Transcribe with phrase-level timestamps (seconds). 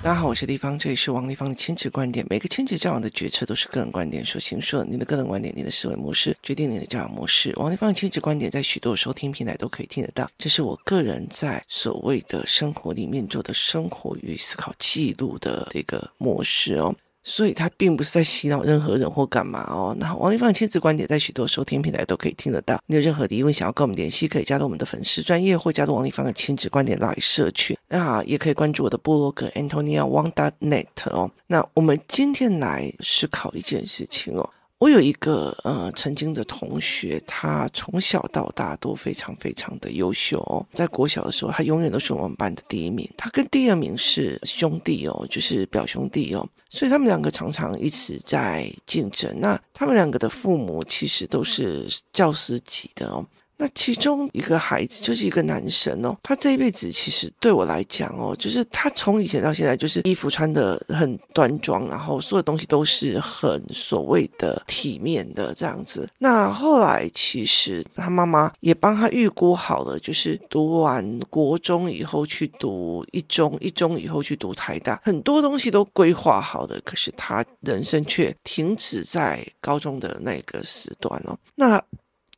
[0.00, 2.24] 大家好，我是丽芳，这里是王立芳的亲子观点。
[2.30, 7.52] 每个亲子教养的决策都是个人观点所形塑，你的个人观点，你的思维模式决定你的教养模式。
[7.56, 16.94] 王立芳的亲子观点在许多收听平台都可以听得到，这是我个人在所谓的生活里面做的生活与思考记录的这个模式哦。
[17.28, 19.94] 所以他并不是在洗脑任何人或干嘛哦。
[20.00, 22.80] 那王丽芳亲子观点在许多收听平台都可以听得到。
[22.86, 27.76] 你有任何的疑问想要跟我们联系，可以加入我们的粉丝专业或加入王丽芳的亲子观点来社群。
[27.88, 31.30] 那也可以关注我的部落格 Antonia Wang dot net 哦。
[31.46, 34.50] 那我们今天来思考一件事情哦。
[34.78, 40.64] 我有一个呃曾经的同学，他从小到大都非常非常的优秀哦。
[40.72, 43.10] 在国小的时候，他永远都是我们班的第一名。
[43.16, 49.40] 他跟第二名是兄弟哦，就是表兄弟哦，所以他们两个常常一直在竞争。
[49.40, 53.26] 那他们两个的父母其实都是教师级的哦。
[53.58, 66.08] 那其中一个孩子就是一个男生哦，他这一辈子其实对我来讲哦，就是他从以前到现在就是衣服穿得很端庄，然后所有东西都是很所谓的体面的这样子。
[66.18, 81.36] 那后来其实他妈妈也帮他预估好了，就是读完国中以后去读一中，一中以后去读台大，很多东西都规划好的，可是他人生却停止在高中的那个时段哦。
[81.56, 81.82] 那。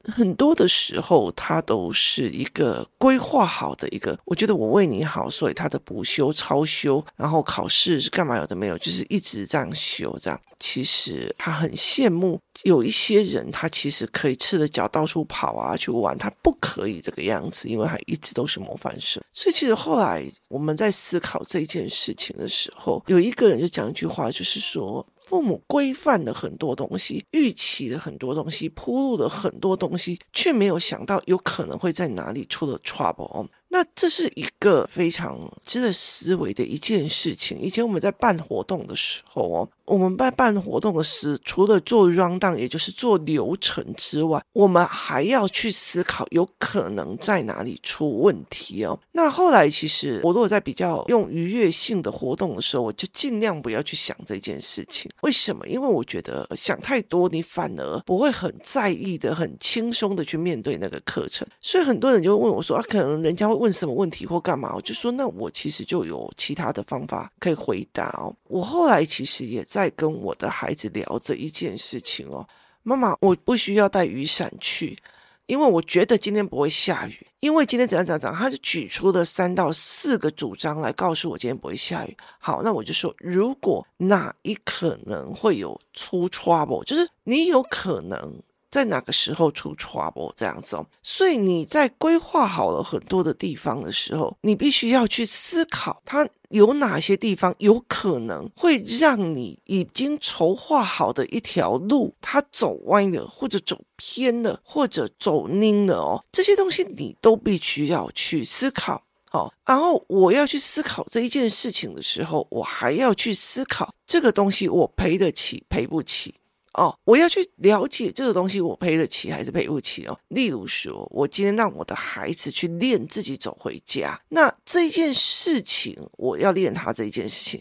[0.04, 4.18] 很多的时候，他都是一个规划好的一个。
[4.24, 10.40] 我觉得我为你好，所以他的补修、超修，然后考试是干嘛有的没有，就是一直这样修这样。
[10.58, 19.22] 其实他很羡慕有一些人，他其实可以赤着脚到处跑啊去玩，他不可以这个样子，因为他一直都是模范生。
[19.32, 25.06] 所以其实后来我们在思考这件事情的时候，有一个人就讲一句话，就是说。
[25.30, 33.46] 父母规范的很多东西，预期的很多东西，铺路的很多东西，却没有想到有可能会在哪里出了 trouble。
[33.72, 37.58] 那这是一个非常值得思维的一件事情。
[37.60, 48.98] 以前我们在办活动的时候哦，我们在办活动的时，除了做 rundown，也就是做流程之外，我们还要去思考有可能在哪里出问题哦。
[49.12, 55.08] 那后来其实我如果在比较用愉悦性的活动的时候，我就尽量不要去想这件事情。
[55.22, 55.64] 为什么？
[55.68, 61.46] 因为我觉得想太多，你反而不会很在意的、很轻松的去面对那个课程。
[61.60, 68.34] 所以很多人就问我说：“啊，可能人家会。”问什么问题或干嘛，我就说，那我其实就有其他的方法可以回答哦。
[68.48, 72.48] 我后来其实也在跟我的孩子聊这一件事情哦。
[72.82, 74.96] 妈妈，我不需要带雨伞去，
[75.44, 77.26] 因为我觉得今天不会下雨。
[77.40, 82.16] 因为今天怎样怎样怎样，他就举出了三到四个主张来告诉我今天不会下雨。
[82.38, 88.42] 好，那我就说，如果哪一可能会有出 trouble，就是你有可能。
[88.70, 109.52] 在哪个时候出 trouble 这样子哦，所以你在规划好了很多的地方的时候，你必须要去思考，它有哪些地方有可能会让你已经筹划好的一条路，它走歪了，或者走偏了，或者走拧了哦，这些东西你都必须要去思考哦。
[109.66, 116.34] 然后我要去思考这一件事情的时候，我还要去思考这个东西我赔得起赔不起。
[116.74, 120.18] 哦，我要去了解这个东西，我赔得起还是赔不起哦？
[120.28, 127.60] 例如说，我今天让我的孩子去练自己走回家，那这件事情，我要练他这件事情。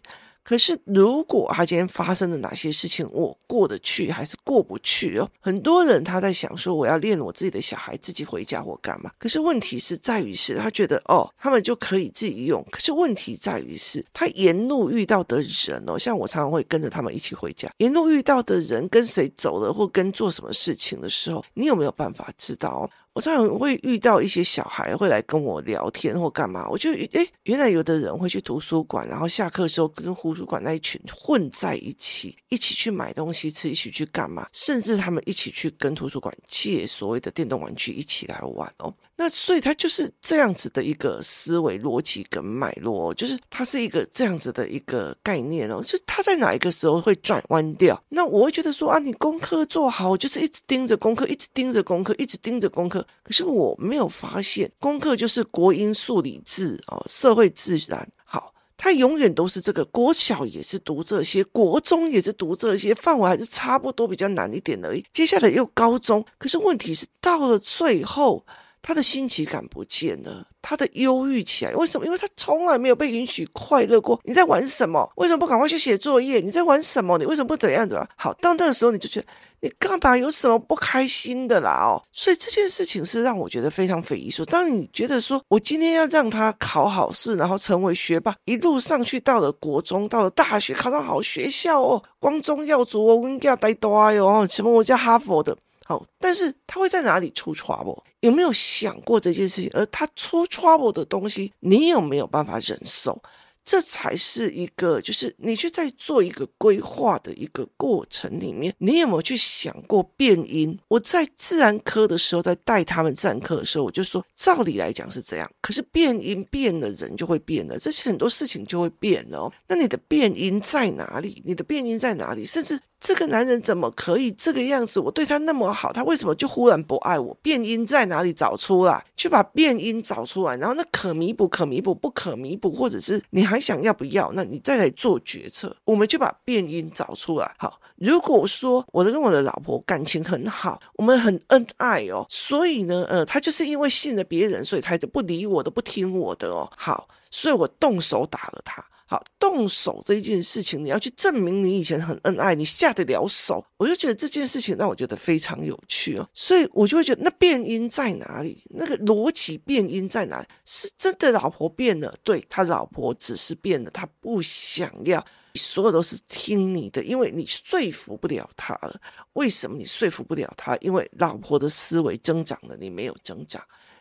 [0.49, 5.29] 可是，如果他今天发生了哪些事情，我过得去还是过不去哦？
[5.39, 9.11] 很多人他在想说，我要练我自己的小孩自己回家或干嘛？
[9.19, 12.65] 可是问题是在于是，他觉得哦，他们就可以自己用。
[12.71, 22.89] 可是问题在于是，他沿路遇到的人哦，像我常常会跟着他们一起回家，沿路遇到的人跟谁走了或跟做什么事情的时候，你有没有办法知道？
[23.19, 38.93] 我常常会遇到一些小孩会来跟我聊天或干嘛，我就诶，原来有的人会去图书馆，然后下课的时候跟图书馆那一群混在一起，一起去买东西吃，一起去干嘛，甚至他们一起去跟图书馆借所谓的电动玩具一起来玩哦。
[39.21, 48.01] 那所以他就是这样子的一个思维逻辑跟脉络，就是他是一个这样子的一个概念哦，就他在哪一个时候会转弯掉？
[48.07, 53.05] 那我会觉得说啊，你功课做好，就是一直盯着功课，一直盯着功课，一直盯着功课。
[53.21, 59.83] 可是我没有发现，功课就是国英数理自哦，社会自然好，他永远都是这个。
[59.83, 65.03] 国小也是读这些，国中也是读这些，范围还是差不多，比较难一点而已。
[65.11, 68.45] 接下来又高中，可是问题是到了最后，
[68.81, 71.73] 他的新奇感不见了，他的忧郁起来。
[71.73, 72.05] 为什么？
[72.05, 74.19] 因为他从来没有被允许快乐过。
[74.23, 75.09] 你在玩什么？
[75.15, 76.39] 为什么不赶快去写作业？
[76.39, 77.17] 你在玩什么？
[77.17, 78.07] 你为什么不怎样的？
[78.15, 79.27] 好，到那个时候你就觉得。
[79.61, 81.83] 你干嘛有什么不开心的啦？
[81.83, 84.45] 哦，所以这件事情是让我觉得非常匪夷所。
[84.45, 95.53] 当你觉得说我今天要让他考好试，然后成为学霸，一路上去到了国中，到了大学，考上好学校哦，光宗耀祖哦，我跟你讲呆呆哦，什么我叫哈佛的，
[95.83, 99.71] 好，但是他会在哪里出错不有没有想过这件事情？
[99.73, 103.21] 而他出 trouble 的东西，你有没有办法忍受？
[103.69, 110.75] 这才是一个，就是你去在做一个规划的一个过程里面，你有没有去想过变音？
[110.87, 119.53] 我在自然科的时候，在带他们自然科的时候，我就说，照理来讲是这样，可是变音变了，人就会变了，这些很多事情就会变了哦。
[119.67, 121.39] 那你的变音在哪里？
[121.45, 122.43] 你的变音在哪里？
[122.43, 122.79] 甚至。
[123.01, 124.99] 这个男人怎么可以这个样子？
[124.99, 127.33] 我对他那么好，他为什么就忽然不爱我？
[127.41, 128.33] 变音在哪里？
[128.33, 134.31] 找出来，去把变音找出来，然后那可弥补、可弥补、不可弥补，或者是你还想要不要？
[134.33, 135.75] 那你再来做决策。
[135.85, 137.55] 我们就把变音找出来。
[137.57, 146.69] 好，如果说我的跟我的老婆感情很好，我们很恩爱哦，所以呢，呃，他就是因为信了别人，所以他就不理我的，不听我的哦。
[146.75, 148.83] 好，所以我动手打了他。
[149.11, 158.61] 好，动手这件事情，你要去证明你以前很恩爱，你下得了手，我就觉得这件事情让我觉得非常有趣哦，所以我就会觉得那变因在哪里？
[158.69, 160.45] 那个逻辑变因在哪？
[160.63, 165.25] 是真的老婆变了，对，他老婆只是变了，他不想要，
[165.55, 169.01] 所有都是听你的，因为你说服不了他了。
[169.33, 170.77] 为什么你说服不了他？
[170.81, 173.59] 因为老婆的思维增长了，你没有增长。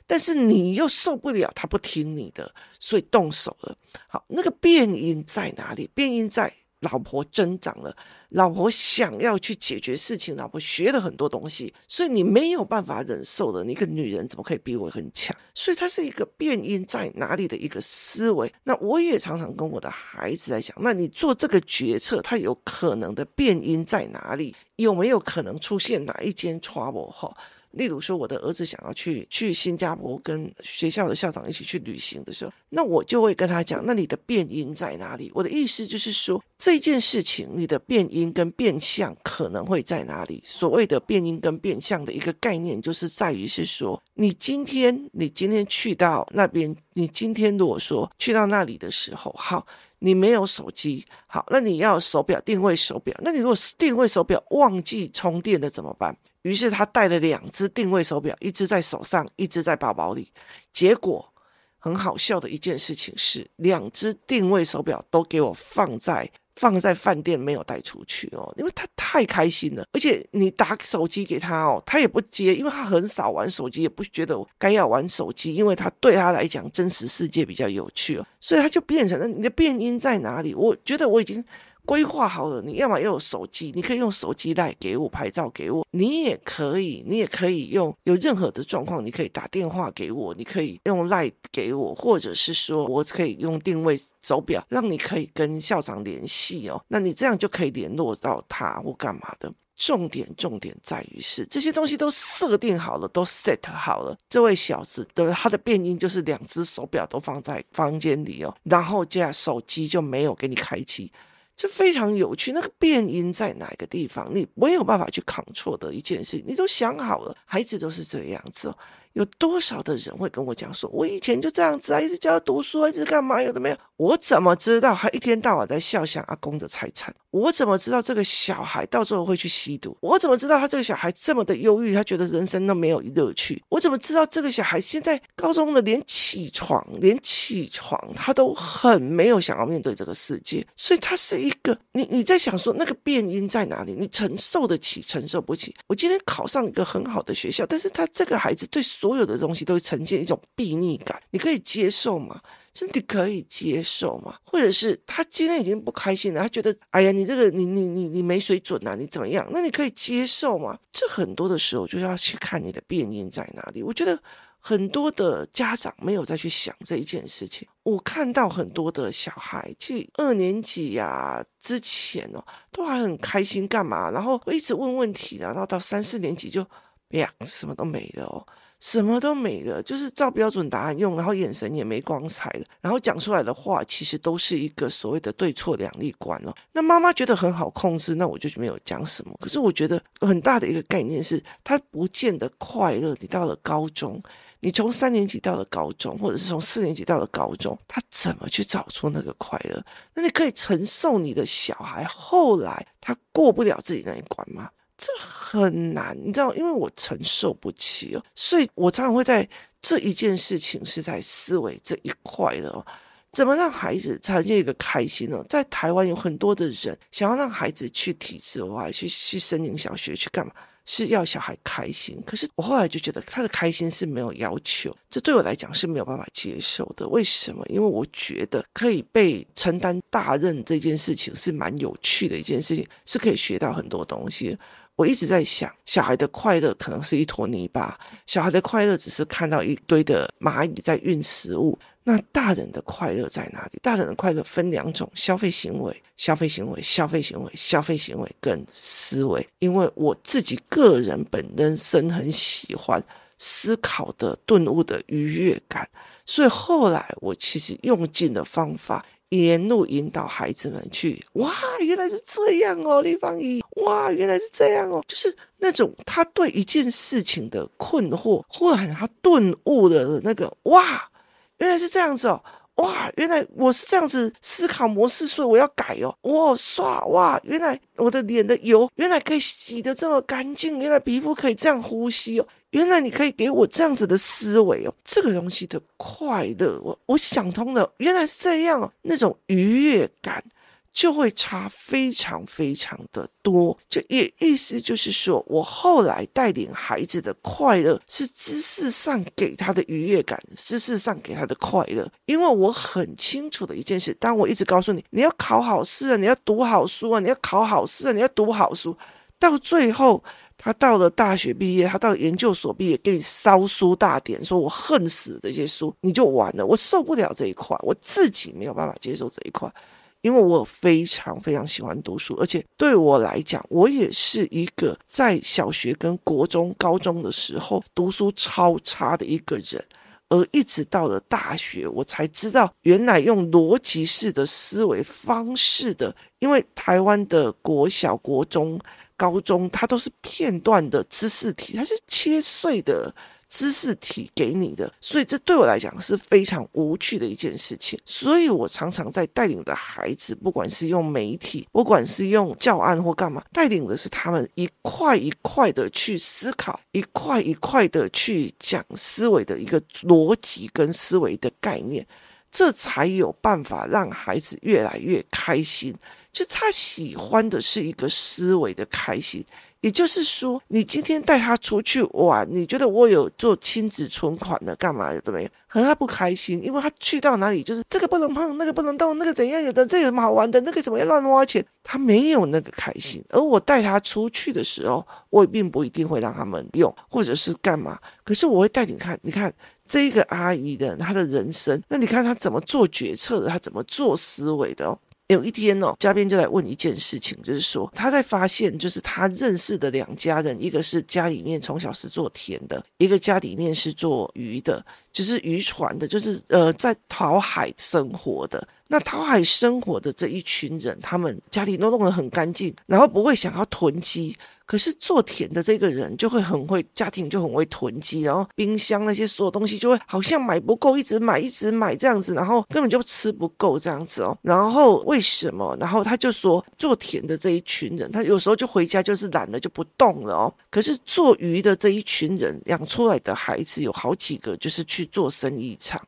[0.08, 3.76] 但是你又受不了他不听你的，所以动手了。
[4.08, 5.88] 好，那个变因在哪里？
[5.94, 7.94] 变因在老婆增长了，
[8.30, 13.64] 老婆想要去解决事情，老婆学了很多东西，所以你没有办法忍受的。
[13.64, 15.36] 你一个女人怎么可以比我很强？
[15.54, 18.50] 所以它是一个变因在哪里的一个思维。
[18.62, 24.54] 那我也常常跟我的孩子在讲，那你做这个决策，它有可能的变因在哪里？
[24.76, 27.36] 有没有可能出现哪一间 trouble 哈？
[27.72, 35.30] 例如说，我的儿子想要去去新加坡跟学校的校长一起去旅行的时候，那我就会跟他讲，那你的变因在哪里？
[35.34, 40.42] 我的意思就是说，这件事情你的变因跟变相可能会在哪里？
[40.44, 49.66] 所谓的变因跟变相的一个概念，就是在于是说，你今天你今天去到那边，你今天如果说去到那里的时候，好，
[49.98, 56.16] 你没有手机，好，那你要手表定位手表，那你如果定位手表忘记充电的怎么办？
[56.48, 60.32] 于是他带了两只定位手表，一只在手上，一只在包包里。
[60.72, 61.30] 结果
[61.78, 69.84] 很好笑的一件事情是，两只定位手表都给我放在放在饭店，没有带出去哦，因为他太开心了。
[69.92, 80.54] 而且你打手机给他哦，他也不接，因为他很少玩手机，也不觉得该要玩手机，因为他对他来讲真实世界比较有趣哦，所以他就变成了你的变音在哪里？
[80.54, 81.44] 我觉得我已经。
[81.88, 99.50] 规划好了，你要么要有手机，你可以用手机来给我拍照给我，你也可以，你也可以用有任何的状况，你可以打电话给我，你可以用赖给我，或者是说我可以用定位手表，让你可以跟校长联系哦，那你这样就可以联络到他或干嘛的。
[99.78, 111.10] 重点重点在于是这些东西都设定好了，都 set 好了，这位小子的他的变音就是两只手表都放在房间里哦，然后这样手机就没有给你开机。
[111.58, 114.30] 这非常有趣，那个变音在哪个地方？
[114.32, 118.78] 你没有办法去抗错的一件事，你都想好了，孩子都是这样子哦。
[119.14, 123.42] 有多少的人会跟我讲说，我以前就这样子啊，一直教他读书，一直干嘛？
[123.42, 123.76] 有的没有？
[123.96, 127.14] 我怎么知道他一天到晚在笑想阿公的财产？
[127.30, 129.96] 我怎么知道这个小孩到最后会去吸毒？
[130.00, 131.92] 我怎么知道他这个小孩这么的忧郁？
[131.94, 133.62] 他觉得人生都没有乐趣？
[133.68, 140.66] 我怎么知道这个小孩现在高中的连起床，连起床他都很没有想要面对这个世界？
[140.76, 143.94] 所以他是一个，你你在想说那个变因在哪里？
[143.94, 145.74] 你承受得起，承受不起？
[145.88, 152.40] 我今天考上一个很好的学校，但是他这个孩子对所有的东西都呈现一种避逆感，你可以接受吗？
[152.74, 154.36] 身体可以接受吗？
[154.44, 159.48] 或者是他今天已经不开心了，他觉得哎呀，你这个你你你你没水准呐、啊，你怎么样？
[159.52, 160.76] 那你可以接受吗？
[160.90, 163.84] 这很多的时候就要去看你的变因在哪里。
[163.84, 164.20] 我觉得
[164.58, 167.68] 很多的家长没有再去想这一件事情。
[167.84, 174.10] 我看到很多的小孩，去二年级呀、之前哦，都还很开心干嘛？
[174.10, 176.66] 然后一直问问题，然后到三四年级就
[177.10, 178.46] 呀什么都没了哦。
[178.80, 186.54] 什么都没了，就是照标准答案用，然后眼神也没光彩了，然后讲出来的话其实都是一个所谓的对错两立观哦。
[186.72, 189.34] 那妈妈觉得很好控制，那我就没有讲什么。
[189.40, 193.16] 可是我觉得很大的一个概念是，他不见得快乐。
[193.20, 194.22] 你到了高中，
[194.60, 199.84] 你从三年级到了高中，或者是从四年级到了高中，他怎么去找出那个快乐？
[200.14, 204.70] 那你可以承受你的小孩后来他过不了自己那一关吗？
[204.98, 209.48] 这很难，你知道，因为我承受不起哦，所以我常常会在
[209.80, 212.84] 这一件事情是在思维这一块的哦。
[213.30, 215.44] 怎么让孩子产生一个开心呢？
[215.48, 220.52] 在台湾有很多的人想要让孩子去体制外，去去森林小学去干嘛？
[220.86, 222.20] 是要小孩开心。
[222.26, 227.06] 可是我后来就觉得他的开心是没有要求，这对我来讲是没有办法接受的。
[227.08, 227.62] 为什么？
[227.68, 234.56] 因为我觉得可以被承担大任这件事情是蛮有趣的一件事情，是可以学到很多东西。
[234.98, 241.78] 我一直在想，小孩的快乐可能是一坨泥巴，小孩的快乐只是看到一堆的蚂蚁在运食物。
[242.02, 243.78] 那大人的快乐在哪里？
[243.80, 249.48] 大人的快乐分两种：消费行为、消费行为、消费行为、消费行为跟思维。
[249.60, 253.00] 因为我自己个人本身很喜欢
[253.38, 255.88] 思考的顿悟的愉悦感，
[256.26, 261.24] 所以后来我其实用尽了方法，沿路引导孩子们去。
[261.34, 263.62] 哇，原来是这样哦，丽芳姨。
[263.82, 271.10] 哇，原来是这样哦，就是那种他对一件事情的困惑，忽然他顿悟的那个哇。
[271.58, 272.40] 原来是这样子哦，
[272.76, 273.10] 哇！
[273.16, 276.16] 原来我是这样子思考模式，所以我要改哦。
[276.22, 277.40] 哇，刷哇！
[277.42, 282.46] 原来我的脸的油原来可以洗得这么干净，原来皮肤可以这样呼吸哦。
[282.70, 290.44] 原来你可以给我这样子的思维哦，这个东西的快乐，我我想通了，原来是这样，那种愉悦感。
[290.90, 302.10] 就会差非常非常的多，就也意思就是说，我后来带领孩子的快乐是知识上给他的愉悦感，知识上给他的快乐。
[302.24, 308.96] 因为我很清楚的一件事，当我一直告诉你，你要考好试啊，你要读好书啊，你要考好试啊，你要读好书，
[309.38, 310.22] 到最后
[310.56, 316.66] 他到了大学毕业，他到研究所毕业，给你烧书大典，说我恨死这些书，你就完了。
[316.66, 319.72] 我受不了这一块，我自己没有办法接受这一块。
[320.20, 329.80] 因为我非常非常喜欢读书，而且对我来讲，我也是一个在小学跟国中、高中的时候读书超差的一个人，
[330.28, 338.76] 而一直到了大学，我才知道原来用逻辑式的思维方式的，因为台湾的国小、国中、
[339.18, 343.14] 高中，它都是片段的知识题，它是切碎的。
[343.50, 347.98] 知识题给你的，所以这对我来讲是非常无趣的一件事情。
[348.04, 362.06] 所以我常常在带领的孩子，不管是用媒体，不管是用教案或干嘛，带领的是他们一块一块的去思考，一块一块的去讲思维的一个逻辑跟思维的概念，
[362.50, 365.94] 这才有办法让孩子越来越开心。
[366.32, 369.44] 就他喜欢的是一个思维的开心。
[369.80, 383.24] 也就是说，你今天带他出去玩，你觉得我有做亲子存款的，干嘛的都没有，可能他不开心，因为他去到哪里就是这个不能碰，那个不能动，那个怎样有的，这有什么好玩的，那个怎么样乱花钱，他没有那个开心。
[383.28, 389.52] 而我带他出去的时候，我也并不一定会让他们用，或者是干嘛，可是我会带你看，你看
[389.88, 394.98] 这一个阿姨的她的人生，那你看她怎么做决策的，她怎么做思维的哦。
[395.28, 404.82] 有一天哦，嘉宾就来问一件事情，就是说他在发现，就是他认识的两家人，一个是家里面从小是做田的，一个家里面是做鱼的，
[405.18, 408.68] 就是渔船的，就是呃在讨海生活的。
[408.90, 414.36] 那讨海生活的这一群人，他们家庭都弄得很干净，然后不会想要囤积。
[414.64, 424.36] 可是做田的这个人就会很会，家庭就很会囤积，然后冰箱那些所有东西就会好像买不够，一直买一直买这样子，然后根本就吃不够这样子哦。
[424.42, 425.76] 然后为什么？
[425.80, 430.54] 然后他就说，做田的这一群人，他有时候就回家就是懒了就不动了哦。
[430.70, 436.00] 可是做鱼的这一群人养出来的孩子有好几个就是去做生意场。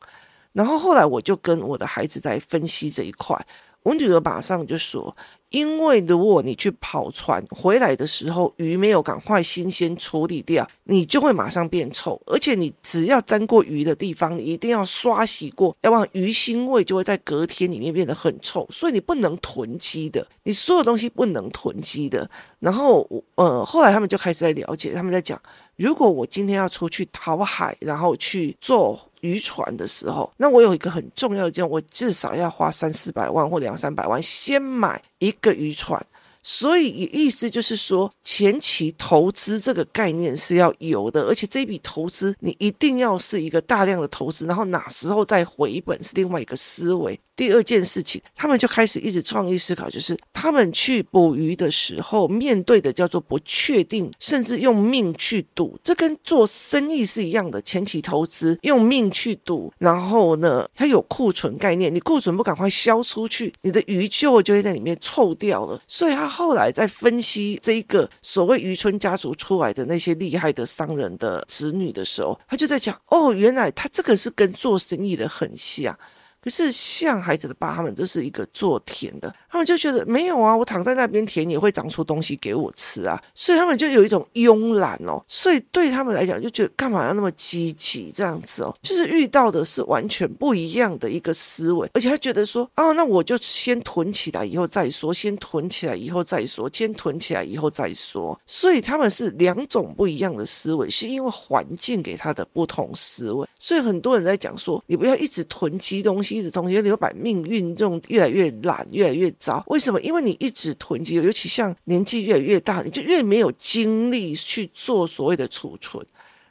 [0.52, 3.36] 然后后来我就跟我的孩子在分析这一块，
[3.82, 5.16] 我女儿马上就说。
[5.50, 12.20] 因为如果你去跑船回来的时候，鱼没有赶快新鲜处理掉，你就会马上变臭。
[12.26, 18.66] 而且你只要沾过鱼的地方，你一定要刷洗过，要不然鱼腥味就会在隔天里面变得很臭。
[18.70, 22.28] 所以你不能囤积的，你所有东西不能囤积的。
[22.60, 25.40] 然后，呃，后来他们就开始在了解，他们在讲，
[25.76, 29.09] 如果我今天要出去讨海，然后去做。
[29.20, 36.04] 渔船的时候，那我有一个很重要的，件我至少要花三四百万或两三百万，先买一个渔船，
[36.42, 47.18] 所以意思就是说，前期投资这个概念是要有的，而且这笔投资你一定要是一个大量的投资，然后哪时候再回本是另外一个思维。
[47.40, 65.80] 第二件事情，他们就开始一直创意思考，就是他们去捕鱼的时候面对的叫做不确定，甚至用命去赌，这跟做生意是一样的，前期投资用命去赌，然后呢，它有库存概念，你库存不赶快销出去，你的鱼就就会在里面臭掉了。
[65.86, 75.98] 所以他后来在分析这一个所谓渔村家族出来的那些厉害的商人的子女的时候，他就在讲哦，原来他这个是跟做生意的很像。
[76.42, 106.29] 可是像孩子的爸，他们就是一个做田的，他们就觉得没有啊，我躺在那边田也会长出东西给我吃啊，所以他们就有一种慵懒哦，所以对他们来讲就觉得干嘛要那么积极这样子哦，就是遇到的是完全不一样的一个思维，而且他觉得说哦，那我就先囤起来以后再说，先囤起来以后再说，先囤起来以后再说，所以他们是两种不一样的思维，是因为环境给他的不同思维，所以很多人在讲说，你不要一直囤积东西。
[106.36, 109.62] 一直囤积，你会把命运用越来越懒，越来越糟。
[109.68, 110.00] 为什么？
[110.00, 116.04] 因为你一直囤积，尤其像年纪越来越大，你就越没有精力去做所谓的储存。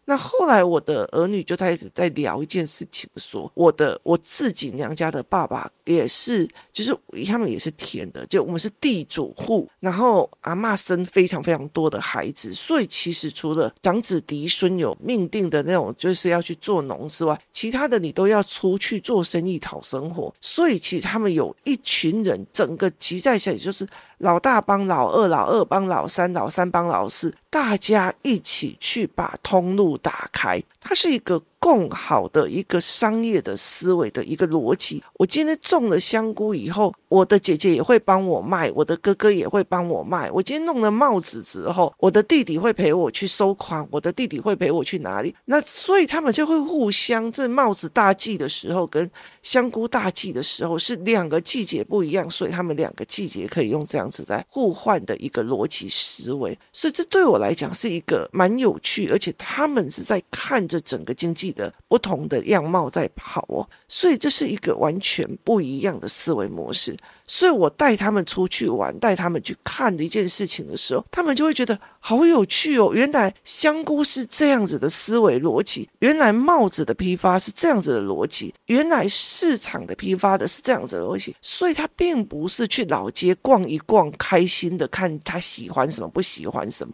[0.10, 6.98] 那后来我的儿女就在一直在聊一件事情，说我的我自己娘家的爸爸也是，就是
[7.28, 23.88] 他们也是田的，就我们是地主户，然后阿嬷生非常非常多的孩子，所以其实除了长子嫡孙有命定的那种，就是要去做农之外，其他的你都要出去做生意讨生活，所以其实他们有一群人整个集在一起，就是
[24.20, 27.36] 老大帮老二，老二帮老三，老三帮老四。
[27.50, 31.42] 大家一起去把通路打开，它是一个。
[31.70, 35.04] 更好的一个商业的思维的一个逻辑。
[35.14, 40.32] 我今天种了香菇以后，我的姐姐也会帮我卖，我的哥哥也会帮我卖。
[40.32, 45.36] 我今天弄了帽子之后，我的弟弟会陪我去收款，我的弟弟会陪我去哪里？
[45.46, 47.32] 那所以他们就会互相。
[47.32, 49.08] 这帽子大季的时候跟
[49.44, 56.58] 香菇大季的时候是两个季节不一样，所以他们两个季节可以用这样子在互换的一个逻辑思维。
[56.72, 61.54] 所以这对我来讲是一个蛮有趣，而且他们是在看着整个经济。
[61.60, 66.96] 的不同的样貌在跑哦，所以这是一个完全不一样的思维模式。
[67.26, 72.92] 所以我带他们出去玩，带他们去看的一件事情的时候，他们就会觉得好有趣哦。
[72.94, 81.36] 原来香菇是这样子的思维逻辑，原来帽子的批发是这样子的逻辑，原来市场的批发的是这样子的逻辑。
[81.42, 86.94] 所以他并不是去老街逛一逛，开心的看他喜欢什么，不喜欢什么。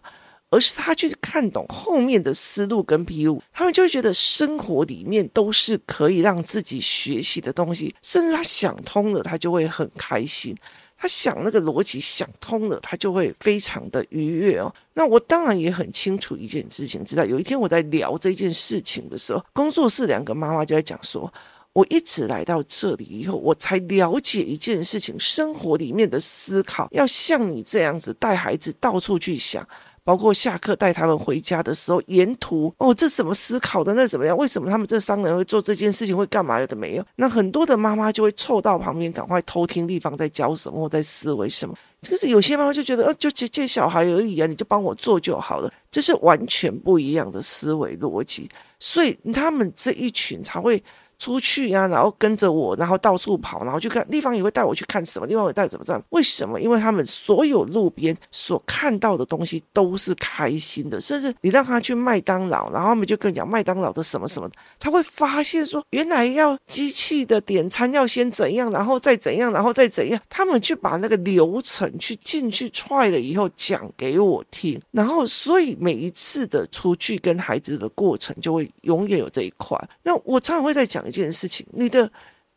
[0.49, 10.55] 而是他去看懂后面的思路跟披露，他们就会觉得生活里面都是可以让自己学习的东西，甚至他想通了，他就会很开心。
[10.97, 14.73] 他想那个逻辑想通了，他就会非常的愉悦哦。
[14.93, 21.31] 那我当然也很清楚一件事情，知道有一天我在聊这件事情的时候，工作室两个妈妈就在讲说，
[21.73, 29.67] 我一直来到这里以后，我才了解一件事情，生活里面的思考要像你这样子带孩子到处去想。
[30.05, 33.93] 包括下课带他们回家的时候，沿途哦，这怎么思考的？
[33.95, 34.37] 那怎么样？
[34.37, 36.15] 为什么他们这商人会做这件事情？
[36.15, 36.59] 会干嘛？
[36.59, 37.03] 有的没有？
[37.15, 41.75] 那很多的妈妈就会凑到旁边，赶快偷听对方在教什么或在思维什么。
[42.03, 45.73] 就是有些妈妈就觉得，呃，就接接小孩而已啊，你就帮我做就好了。
[45.89, 48.47] 这是完全不一样的思维逻辑，
[48.79, 50.83] 所以他们这一群才会。
[51.17, 56.01] 出去呀、然后跟着我，然后到处跑，然后去看地方也会带我去看什么地方，会带怎么这样？
[56.10, 56.60] 为什么？
[56.60, 79.80] 因为他们所有路边所看到的东西都是开心的，甚至你让他去麦当劳，然后他们就跟你讲麦当劳的什么什么，他会发现说，原来要机器的点餐要先怎样，然后再怎样，然后再怎样，他们去把那个流程去进去踹了以后讲给我听，然后所以每一次的出去跟孩子的过程就会永远有这一块。
[80.04, 81.04] 那我常常会在讲。
[81.07, 82.11] 一件事情，你的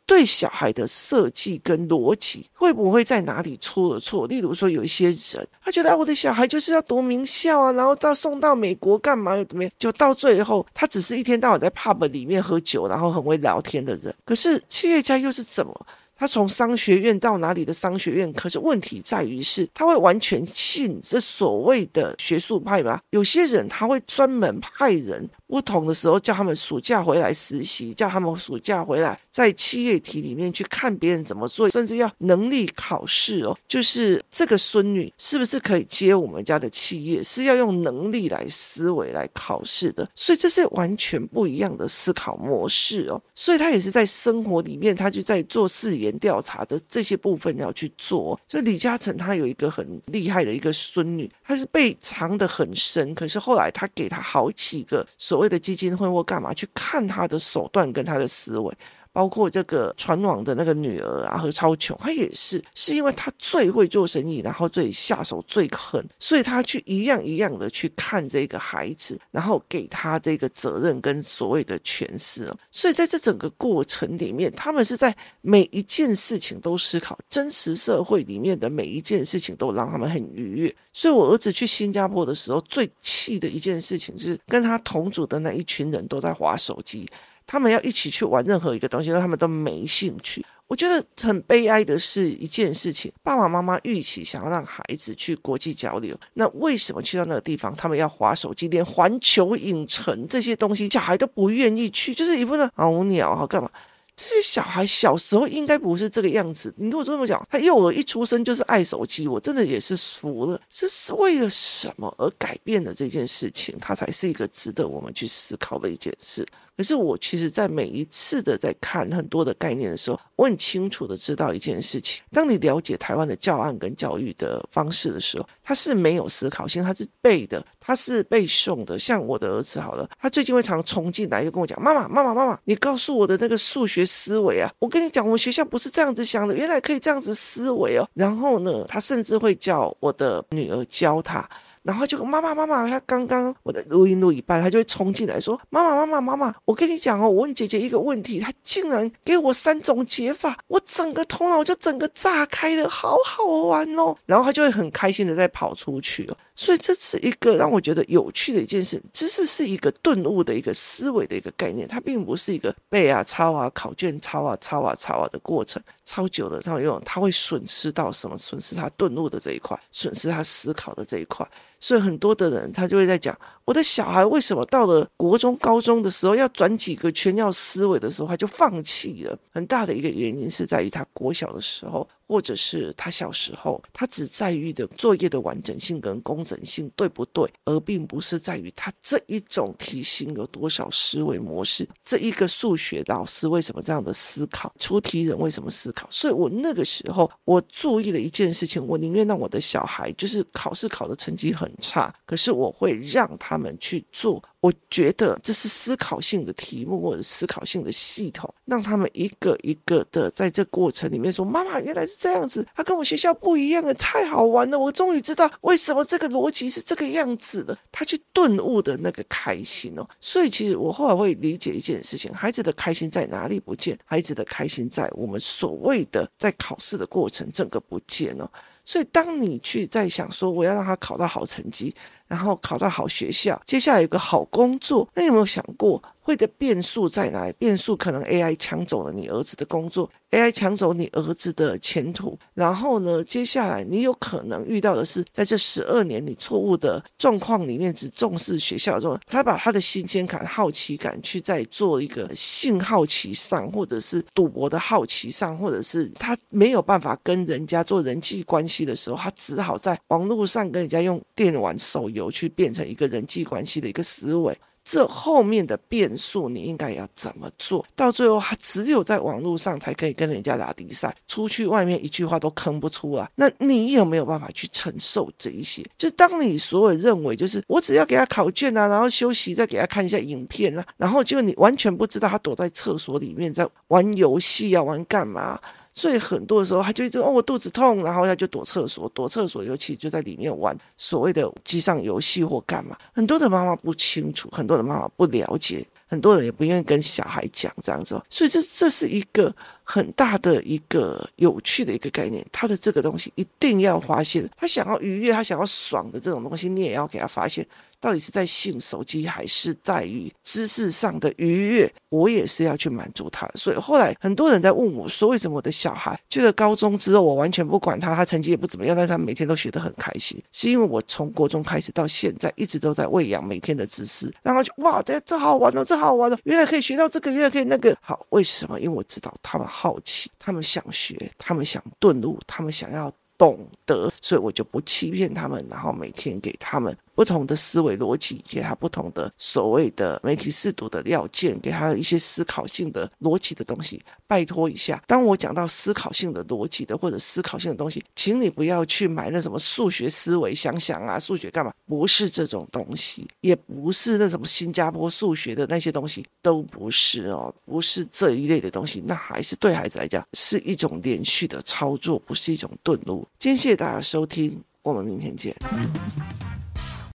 [0.06, 4.26] 对小孩的设计跟逻辑会不会在哪里出了错？
[4.26, 9.44] 例如说，有一些人他觉得啊我的小孩就是要读名校啊，然后到送到美国干嘛又？
[9.44, 9.72] 怎么样？
[9.78, 14.14] 就到最后，他只是一天到晚在 pub 里面喝酒，然后很会聊天的人。
[14.24, 15.87] 可是企业家又是怎么？
[16.18, 18.31] 他从商学院到哪里的商学院？
[18.33, 23.00] 可是问题在于是，他会完全信这所谓的学术派吗？
[23.11, 25.31] 有些人他会专门派人。
[25.48, 33.57] 不同的时候叫他们暑假回来实习，叫他们暑假回来在企业体里面去看别人怎么做，甚至要能力考试哦。
[33.66, 40.07] 就是这个孙女是不是可以接我们家的企业，是要用能力来思维来考试的。
[40.14, 43.18] 所以这是完全不一样的思考模式哦。
[43.35, 48.38] 所以他也是在生活里面，他就在做事业调查的这些部分要去做。
[48.47, 58.73] 所以李嘉诚他有一个很厉害的一个孙女，她是被藏得很深，可是后来他给他好几个所谓的基金会或干嘛去看他的手段跟他的思维。
[59.18, 72.48] 包括这个船王的那个女儿啊，何超琼，她也是，是因为她最会做生意，然后最下手最狠，所以她去一样一样的去看这个孩子，然后给他这个责任跟所谓的诠释。
[72.70, 80.76] 所以在这整个过程里面，他们是在每一件事情都思考，真实社会里面的每一件事情都让他们很愉悦。
[80.92, 87.11] 所以我儿子去新加坡的时候，最气的一件事情就是跟他同组的那一群人都在划手机。
[87.48, 90.44] 他们要一起去玩任何一个东西，但他们都没兴趣。
[90.66, 103.70] 我觉得很悲哀的是一件事情：爸爸妈妈预期想要让孩子去国际交流，那为什么去到那个地方，他们要滑手机，连环球影城这些东西，小孩都不愿意去，就是一副那好鸟啊，干嘛？
[104.14, 106.74] 这些小孩小时候应该不是这个样子。
[106.76, 110.61] 你如果这么讲，他幼儿一出生就是爱手机，我真的也是服了。
[110.68, 113.74] 这是为了什么而改变的这件事情？
[113.80, 116.44] 它才是一个值得我们去思考的一件事。
[116.79, 128.97] 可是我其实，在每一次的在看很多的概念的时候，我很清楚的知道一件事情：当你了解台湾的教案跟教育的方式的时候，它是没有思考性，它是背的，它是背诵的。
[128.97, 141.45] 像我的儿子好了，他最近会常冲进来就跟我讲：“妈妈，妈妈，妈妈，你告诉我的那个数学思维啊，我跟你讲，我们学校不是这样子想的，原来可以这样子思维哦。”然后呢，他甚至会叫我的女儿教他。
[141.83, 156.37] 然后就妈妈妈妈，他刚刚我的录音录一半，他就会冲进来说：“妈妈妈妈妈妈，我跟你讲哦，我问姐姐一个问题，他竟然给我三种解法，我整个头脑就整个炸开了，好好玩哦。”然后他就会很开心的再跑出去了。
[156.55, 168.37] 所以这是一个让我觉得有趣的一件事，知识是一个顿悟的一个思维的一个概念，它并不是一个背啊、抄啊、考卷抄啊、抄啊、抄啊的过程，抄久了，然后用它会损失到什么？
[168.38, 171.47] 损失他顿悟的这一块，损失他思考的这一块。
[171.81, 179.38] 所以很多的人他就会在讲，我的小孩为什么到了国中、高中的时候要转几个圈要思维的时候，他就放弃了。
[179.52, 182.09] 很大的一个原因是在于他国小的时候。
[182.31, 196.07] 或者是他小时候，他只在于的作业的完整性跟工整性对不对，而并不是在于他这一种题型有多少思维模式，这一个数学老师为什么这样的思考，出题人为什么思考。
[196.11, 204.42] 所以我那个时候，我注意了一件事情，我宁愿让我的小孩就是考试考的成绩很差，可是我会让他们去做。
[204.61, 214.77] 我觉得这是思考性的题目或者思考性的系统，让他们一个一个的在这过程里面说：“妈妈原来是这样子，他跟我学校不一样啊，太好玩了！
[214.77, 223.97] 我终于知道为什么这个逻辑是这个样子的。”他去顿悟的那个开心哦，所以其实我后来会理解一件事情：孩子的开心在哪里不见？
[224.05, 228.51] 孩子的开心在我们所谓的在考试的过程整个不见哦。
[228.85, 231.94] 所以当你去在想说我要让他考到好成绩。
[232.29, 236.01] 然后考到好学校，接下来有个好工作，那有没有想过？
[236.21, 237.55] 会的变数在哪里？
[237.59, 242.38] 变数可能 AI 抢走了你儿子的工作，AI 抢走你儿子的前途。
[242.53, 264.54] 然后呢，接下来你有可能遇到的是，在这十二年你错误的状况里面，只重视学校中，他把他的新鲜感、好奇感去在做一个性好奇上，或者是赌博的好奇上，或者是他没有办法跟人家做人际关系的时候，他只好在网络上跟人家用电玩手游有去变成一个人际关系的一个思维。
[264.85, 273.31] 这后面的变数，你应该要怎么做到最后，他只有在网络上才可以跟人家打比赛，出去外面一句话都吭不出来。
[273.35, 275.83] 那你有没有办法去承受这一些？
[275.98, 285.61] 就是当你所有认为，就是我只要给他考卷啊，然后休息再给他看一下影片啊，然后就你完全不知道他躲在厕所里面在玩游戏啊，玩干嘛？
[285.98, 292.96] 所以很多的时候，他就一直哦，我肚子痛，然后他就躲厕所，躲厕所，尤其就在里面玩所谓的机上游戏或干嘛。
[293.12, 298.22] 很多的妈妈不清楚，很多的妈妈不了解，很多人也不愿意跟小孩讲这样子。
[298.30, 302.46] 所以这这是一个很大的一个有趣的一个概念。
[302.52, 307.66] 他的这个东西一定要发现，他想要愉悦，他想要爽的这种东西，你也要给他发现。
[308.00, 311.92] 到底是在性手机，还是在于知识上的愉悦？
[312.08, 313.46] 我也是要去满足他。
[313.54, 327.96] 所以后来很多人在问我说：“为什么我的小孩去了高中之后，我完全不管他，他成绩也不怎么样，但是他每天都学得很开心？”是因为我从国中开始到现在，一直都在喂养每天的知识，然后就哇，这这好玩哦，这好玩哦，原来可以学到这个，原来可以那个。
[328.00, 328.78] 好，为什么？
[328.80, 333.12] 因为我知道他们好奇，他们想学，他们想顿悟，他们想要。
[333.38, 333.56] 懂
[333.87, 344.00] 得，所以我就不欺骗他们，然后每天给他们不同的思维逻辑，给他不同的所谓的媒体试读的料件，给他一些思考性的逻辑的东西。
[344.28, 351.72] 拜托一下，当我讲到思考性的逻辑的或者思考性的东西，请你不要去买那什么数学思维想想啊，数学干嘛？
[351.87, 359.02] 不是这种东西，也不是那什么新加坡数学的那些东西，都不是哦，不是这一类的东西。
[359.04, 363.26] 那还是对孩子来讲是一种连续的操作，不是一种顿悟。
[363.40, 365.52] 今天谢谢大家收听，我们明天见。